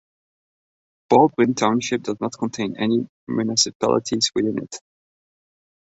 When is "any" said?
2.75-3.05